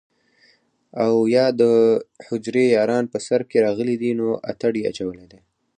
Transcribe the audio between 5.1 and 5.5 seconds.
دے